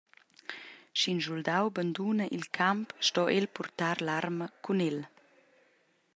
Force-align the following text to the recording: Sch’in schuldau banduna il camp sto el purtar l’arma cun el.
Sch’in 0.97 1.19
schuldau 1.23 1.65
banduna 1.75 2.25
il 2.37 2.45
camp 2.57 2.87
sto 3.07 3.23
el 3.37 3.47
purtar 3.55 3.97
l’arma 4.05 4.47
cun 4.63 4.79
el. 4.89 4.99